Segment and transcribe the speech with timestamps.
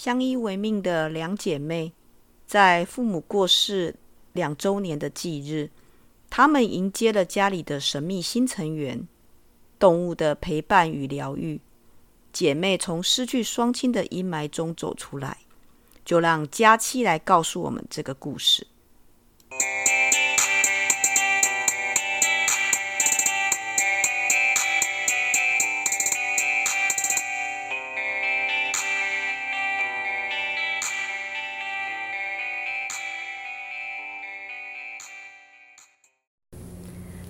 [0.00, 1.92] 相依为命的两姐妹，
[2.46, 3.96] 在父母过世
[4.32, 5.70] 两周年的忌日，
[6.30, 9.08] 她们迎接了家里的神秘新成员——
[9.76, 11.60] 动物的陪伴与疗愈。
[12.32, 15.38] 姐妹从失去双亲的阴霾中走出来，
[16.04, 18.68] 就让佳期来告诉我们这个故事。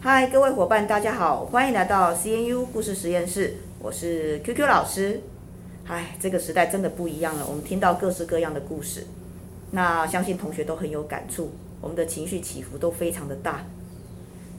[0.00, 5.20] 嗨，各位伙伴，大家好，欢迎来到 CNU 故事实验室，我是 QQ 老师。
[5.88, 9.04] 唉，这个时代真的不一样了，我们听到各式各样的故事，
[9.72, 13.66] 那相信同学都很有感触，我们的情绪起伏都非常的大。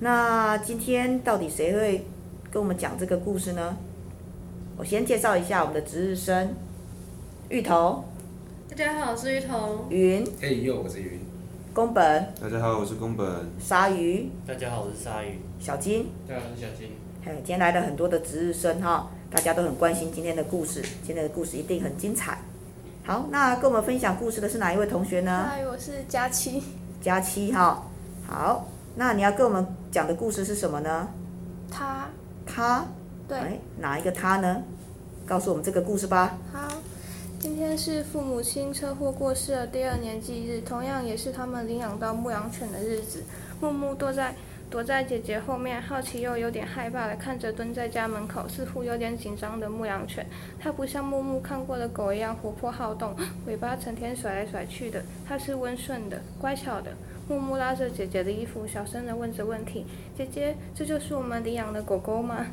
[0.00, 2.06] 那今天到底谁会
[2.50, 3.76] 跟我们讲这个故事呢？
[4.78, 6.54] 我先介绍一下我们的值日生，
[7.50, 8.02] 芋头。
[8.70, 9.84] 大家好，我是芋头。
[9.90, 10.26] 云。
[10.40, 11.20] 嘿呦，我是云。
[11.76, 13.28] 宫本，大家好，我是宫本。
[13.60, 15.38] 鲨鱼，大家好，我是鲨鱼。
[15.60, 16.92] 小金，大家好，我是小金。
[17.22, 22.38] 嘿，今天来了很多的值日生哈，大家都很关心今天的故事，今天的故事一定很精彩。
[23.04, 25.48] 好，那跟我们分享故事的是哪一位同学呢？
[25.50, 26.62] 嗨，我是佳期。
[27.02, 27.82] 佳期哈，
[28.26, 31.06] 好，那你要跟我们讲的故事是什么呢？
[31.70, 32.08] 他。
[32.46, 32.86] 他。
[33.28, 33.36] 对。
[33.36, 34.62] 哎，哪一个他呢？
[35.26, 36.38] 告诉我们这个故事吧。
[36.50, 36.65] 好。
[37.46, 43.22] 今天是父母亲车祸过世的第二年忌日，同样也是他们领养到牧羊犬的日子。
[43.60, 44.34] 木木躲在
[44.68, 50.26] 躲在姐姐后面，好奇又有点害怕的看着蹲在家门口，似乎有点紧张的牧羊犬。
[50.58, 53.14] 它不像木木看过的狗一样活泼好动，
[53.46, 55.00] 尾巴成天甩来甩去的。
[55.24, 56.90] 它是温顺的、乖巧的。
[57.28, 59.86] 木木拉着姐姐的衣服，小声的问着问题
[60.18, 62.44] ：“姐姐，这就是我们领养的狗狗吗？”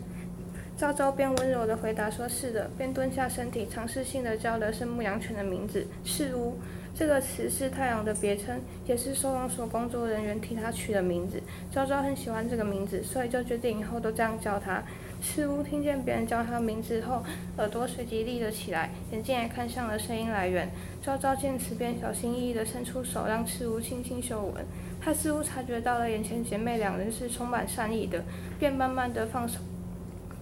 [0.76, 6.58] 昭昭边温柔地回答说：“是的。”边蹲下身体，尝试性的叫的是牧羊犬的名字“赤乌”。
[6.96, 11.42] 这个词是太阳的别称，也是收容所工作人员替他取的名字。
[11.72, 14.84] 昭昭很喜欢这个名字，所以就决定以后都这样叫他。
[15.22, 17.24] 赤乌听见别人叫他名字后，
[17.58, 20.70] 耳朵随即立了起来，眼睛也看向了声音来源。
[21.02, 24.66] 昭昭见此，便小心翼翼地伸出手，让赤乌轻轻嗅闻。
[25.00, 28.24] 他似乎察觉到了眼前姐妹两人是充满善意的，
[28.60, 29.60] 便慢慢地放手。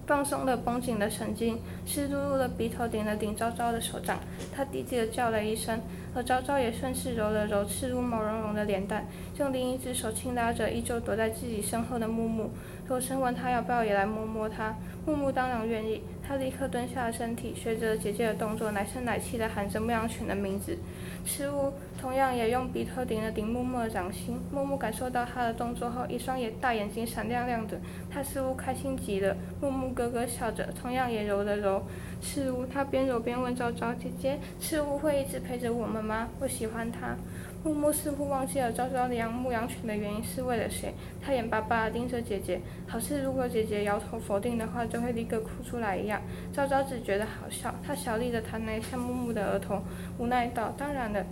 [0.06, 4.18] 放松了绷紧的神经，湿漉漉的鼻头顶了顶昭昭的手掌，
[4.54, 5.80] 他低低的叫了一声，
[6.14, 9.06] 而昭昭也顺势揉了揉赤如毛茸茸的脸蛋，
[9.38, 12.50] 用另一只手轻拉着依旧躲在自己身后的木木，
[12.88, 14.74] 柔声问他要不要也来摸摸他。
[15.06, 20.78] 木木当然愿意，他立刻蹲下了身体，学着姐姐的动作，奶声奶气的喊着牧羊犬的名字。
[21.24, 27.78] 赤乌同样也用鼻头顶了顶木木的掌心，木木感受到他的动作后，一双眼大眼睛闪亮亮的，
[28.10, 29.36] 他似乎开心极了。
[29.60, 31.82] 木木咯咯笑着，同样也揉了揉
[32.20, 36.28] 赤乌，他边揉边问昭昭：“姐姐，赤乌会一直陪着我们吗？
[36.38, 37.16] 我喜欢他。”
[37.64, 40.92] 木木似乎忘记了朝朝养牧羊犬的原因是为了谁，
[41.24, 46.20] 他眼巴巴地盯着姐姐，好似如果姐姐摇头否定的话，就会立刻哭出来一样。
[46.52, 49.80] 朝朝只觉得好笑，他小力的弹了一下木木的额头，
[50.18, 51.24] 无奈道：“当然了。”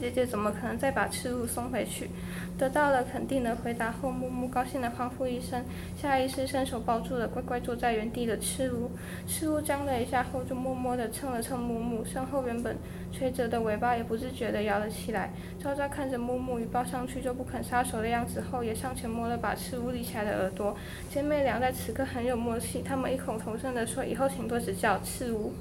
[0.00, 2.10] 姐姐怎么可能再把赤乌送回去？
[2.58, 5.62] 得到了肯定的回答后，木木高兴地欢呼一声，
[6.00, 8.90] 下意识伸手抱住了乖乖坐在原地的赤乌。
[9.26, 12.76] 赤乌僵了一下后，就默默地蹭了蹭木木身后原本
[13.12, 15.30] 垂着的尾巴，也不自觉地摇了起来。
[15.62, 20.76] 昭昭看着木木一抱上去就不肯撒手的样子后，也上前摸了把赤乌立起来的耳朵。
[21.10, 25.52] 姐妹俩在此刻很有默契，她们异口同声地说：“以后请多指教，赤乌。”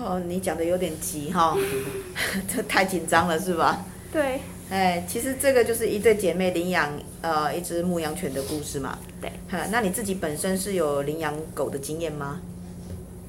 [0.00, 1.56] 哦，你讲的有点急哈，
[2.46, 3.84] 这太紧张了是吧？
[4.12, 4.40] 对。
[4.70, 6.92] 哎，其实这个就是一对姐妹领养
[7.22, 8.98] 呃一只牧羊犬的故事嘛。
[9.20, 9.32] 对。
[9.48, 12.40] 哈，那你自己本身是有领养狗的经验吗？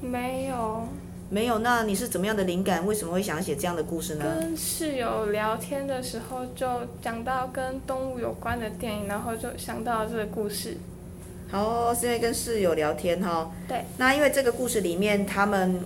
[0.00, 0.86] 没有。
[1.30, 2.86] 没有，那你是怎么样的灵感？
[2.86, 4.36] 为什么会想写这样的故事呢？
[4.38, 6.66] 跟室友聊天的时候就
[7.02, 10.76] 讲到跟动物有关的电影，然后就想到了这个故事。
[11.50, 13.50] 好，是因为跟室友聊天哈。
[13.66, 13.84] 对。
[13.96, 15.80] 那因为这个故事里面他们。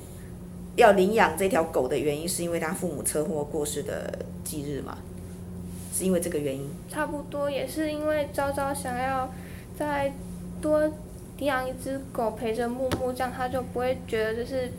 [0.77, 4.99] 要领养这条狗的原因，是因为他父母车祸过世的忌日嘛？
[5.93, 6.69] 是因为这个原因？
[6.89, 9.33] 差不多也是因为昭昭想要
[9.79, 10.13] 再
[10.61, 10.81] 多
[11.39, 14.73] 领养一只狗陪着木木，这样他就不会觉得就是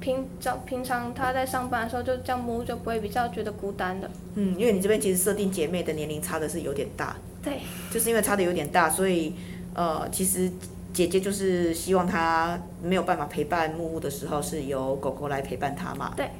[0.00, 4.08] 平常平常他在上班的时候，就这样木木就不会比较觉得孤单的。
[4.36, 7.16] 嗯，因为你这边其实设定姐妹的年龄差的是有点大。
[7.42, 7.58] 对。
[7.90, 9.34] 就是因为差的有点大，所以
[9.74, 10.50] 呃，其实。
[10.94, 16.14] 姐姐就是希望她没有办法陪伴木木的时候，是由狗狗来陪伴她嘛？
[16.16, 16.30] 对。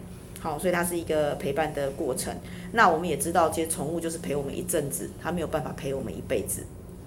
[0.40, 2.34] 好，所以它是一个陪伴的过程。
[2.72, 6.62] 那我们也知道，其实宠物就是陪我们一阵子，它没有办法陪我们一辈子。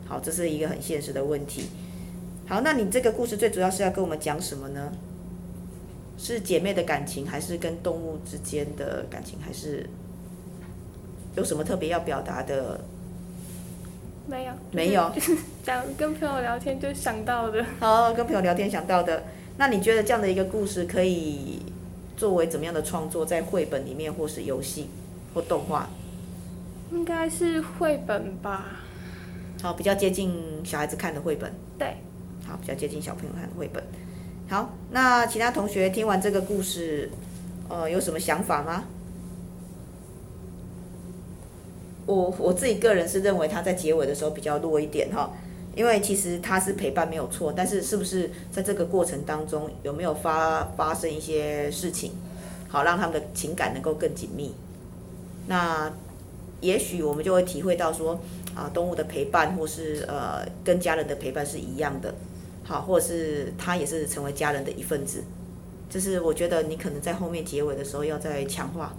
[0.07, 1.69] 好，这是一个很现实的问题。
[2.47, 4.91] 好，那你这个故事最主要是要跟我们讲什么呢？
[6.17, 9.87] 是姐妹的感情，还是跟动物之间的感情，还是
[11.35, 12.79] 有什么特别要表达的？
[14.27, 17.65] 没有，没有，就 是讲跟朋友聊天就想到的。
[17.79, 19.23] 好，跟朋友聊天想到的。
[19.57, 21.61] 那你觉得这样的一个故事可以
[22.15, 24.89] 作为怎么样的创作，在绘本里面，或是游戏，
[25.33, 25.87] 或动画？
[26.91, 28.65] 应该是绘本吧。
[29.61, 31.51] 好，比较接近小孩子看的绘本。
[31.79, 31.95] 对。
[32.45, 33.83] 好，比较接近小朋友看的绘本。
[34.49, 37.09] 好，那其他同学听完这个故事，
[37.67, 38.83] 呃，有什么想法吗？
[42.07, 45.29] 我我自己个人是认为他在结尾的时候比较弱一点哈，
[45.75, 52.13] 因为其实他是陪伴没有错，但是是不是在这个过程当中有没有发发生一些事情，
[52.69, 54.55] 好让他们的情感能够更紧密？
[55.47, 55.91] 那
[56.61, 58.17] 也许我们就会体会到说
[58.55, 62.15] 啊，动物的陪伴或是呃跟家人的陪伴是一样的，
[62.63, 65.23] 好，或者是他也是成为家人的一份子，
[65.89, 68.95] 就是我觉得你可能在后面结尾的时候要再强化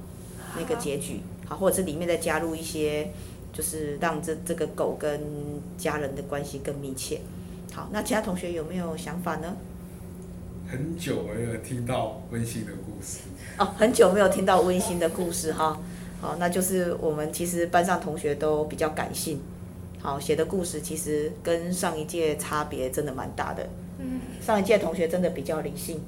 [0.59, 1.23] 那个结局。
[1.57, 3.11] 或者是里面再加入一些，
[3.53, 5.21] 就是让这这个狗跟
[5.77, 7.21] 家人的关系更密切。
[7.73, 9.57] 好，那其他同学有没有想法呢？
[10.71, 13.21] 很久没有听到温馨的故事。
[13.59, 15.81] 哦，很久没有听到温馨的故事哈。
[16.21, 19.41] 好，那就是我们其实班上同学都比较感性，
[20.01, 23.69] 好，写的故事其实跟上一届差别真的蛮大的。
[23.99, 24.21] 嗯。
[24.41, 26.01] 上一届同学真的比较理性，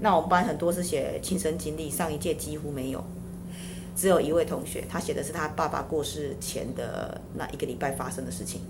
[0.00, 3.04] 那我们班很多是写亲身经历，上一届几乎没有。
[3.98, 8.60] 只有一位同学，他写的是他爸爸过世前的那一个礼拜发生的事情。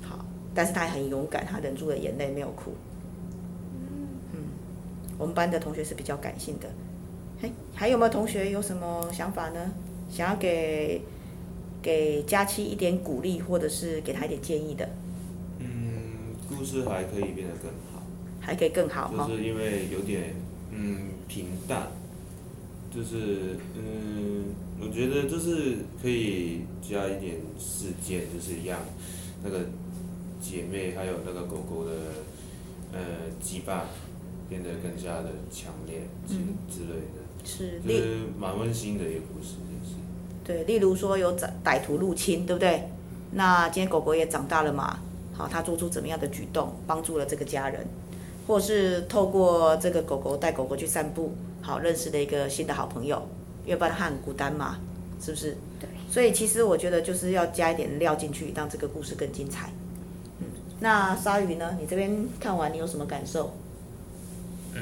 [0.00, 0.24] 好，
[0.54, 2.72] 但是他也很勇敢，他忍住了眼泪没有哭。
[4.32, 4.44] 嗯，
[5.18, 6.68] 我们班的同学是比较感性的。
[7.42, 9.72] 嘿，还有没有同学有什么想法呢？
[10.08, 11.02] 想要给
[11.82, 14.88] 给佳期一点鼓励，或者是给他一点建议的？
[15.58, 15.66] 嗯，
[16.48, 18.04] 故事还可以变得更好。
[18.40, 19.12] 还可以更好。
[19.26, 20.36] 就是因为有点
[20.70, 21.88] 嗯平淡。
[22.98, 24.46] 就是嗯，
[24.80, 28.76] 我觉得就是可以加一点事件，就是让
[29.44, 29.60] 那个
[30.40, 31.92] 姐妹还有那个狗狗的
[32.92, 32.98] 呃
[33.40, 33.82] 羁绊
[34.48, 36.34] 变得更加的强烈，之
[36.68, 37.22] 之类的。
[37.44, 37.80] 是。
[37.86, 39.94] 就是蛮温馨的一个故事，就是。
[40.44, 42.88] 对，例如说有歹歹徒入侵，对不对？
[43.30, 44.98] 那今天狗狗也长大了嘛，
[45.32, 47.86] 好，它做出怎么样的举动，帮助了这个家人，
[48.48, 51.34] 或是透过这个狗狗带狗狗去散步。
[51.60, 53.28] 好，认识了一个新的好朋友，
[53.64, 54.78] 因为不然它很孤单嘛，
[55.20, 55.54] 是不是？
[55.78, 55.86] 对。
[56.10, 59.70] 所以其实我觉得就是要加一点料进去，让这个故事更精彩。
[60.40, 60.46] 嗯，
[60.80, 61.76] 那鲨鱼呢？
[61.78, 63.52] 你这边看完你有什么感受？
[64.72, 64.80] 嗯，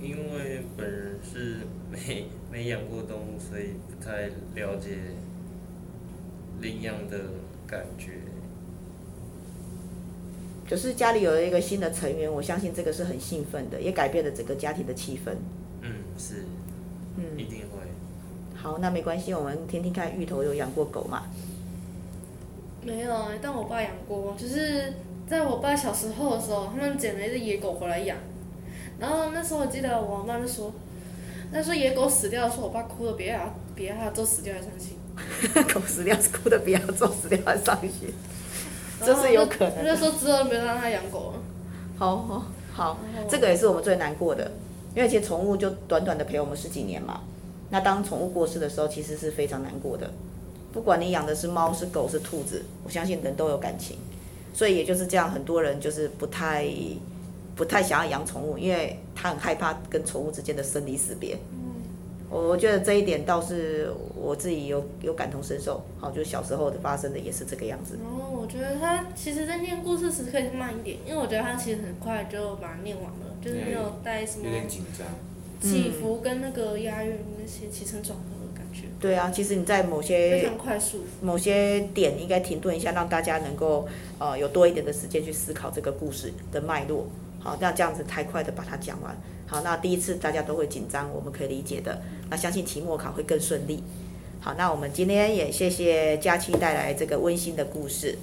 [0.00, 1.58] 因为本人是
[1.90, 4.96] 没没养过动物，所以不太了解
[6.60, 7.18] 领养的
[7.66, 8.12] 感觉。
[10.68, 15.32] 就是家里有了一个新的成员，我相信这个是很兴奋的，也改变了整个家庭的气氛。
[15.82, 16.46] 嗯，是，
[17.16, 17.80] 嗯，一定会。
[18.54, 21.24] 好，那没关系，我们听听看，芋头有养过狗吗？
[22.82, 24.94] 没有啊，但我爸养过，就是
[25.28, 28.16] 在我爸小时候的时候，他们捡了一只野狗回来养，
[28.98, 30.72] 然后那时候我记得我妈就说，
[31.52, 34.96] 那时候野狗死掉的时候，我爸哭的比亚比亚做死掉还伤心。
[35.72, 38.12] 狗死掉是哭的比亚做死掉还伤心。
[39.04, 39.84] 这是有可能。
[39.84, 41.40] 那时候之后没有让他养狗了。
[41.96, 42.98] 好好好，
[43.28, 44.50] 这个也是我们最难过的，
[44.96, 47.20] 因为其实宠物就短短的陪我们十几年嘛。
[47.70, 50.10] 那当宠物过世的时候，其实是非常难过的。
[50.72, 53.96] 不管你养的是猫、是狗、是兔子，我相信人都有感情。
[54.52, 56.66] 所以也就是这样，很多人就是不太
[57.54, 61.38] 不太想要养宠物，因为他很害怕跟宠物之间的生离死别。
[62.34, 67.96] 我觉得这一点倒是我自己有有感同身受，好，就是小时候的发生的也是这个样子。
[68.02, 74.46] 然后我觉得他其实，在念故事时可以慢一点，因为我觉得他其实很快就把它念完了，就是没有带什么
[75.60, 78.88] 起伏跟那个押韵那些起承转合的感觉。
[79.00, 83.86] 对啊，其实你在某些非常快速，某些点应该停顿一下，让大家能够
[84.18, 87.06] 呃有多一点的时间去思考这个故事的脉络。
[87.44, 89.14] 好，那这样子太快的把它讲完。
[89.46, 92.00] 好，那第一次大家都会紧张，我们可以理解的。
[92.30, 93.84] 那相信期末考会更顺利。
[94.40, 98.18] 好，那我们今天也谢谢佳期带来这个温馨的故事。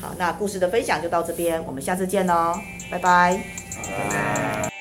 [0.00, 2.54] 好，那故事的分享就到这边，我们下次见喽，
[2.90, 3.44] 拜拜。
[3.86, 4.73] 拜拜。